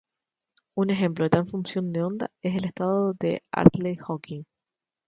Un 0.73 0.89
ejemplo 0.89 1.25
de 1.25 1.29
tal 1.29 1.47
función 1.47 1.93
de 1.93 2.01
onda 2.01 2.31
es 2.41 2.55
el 2.55 2.65
estado 2.65 3.13
de 3.13 3.43
Hartle-Hawking. 3.51 4.47